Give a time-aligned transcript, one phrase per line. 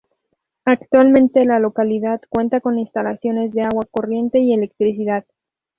[0.65, 5.25] Actualmente, la localidad cuenta con instalaciones de agua corriente y electricidad.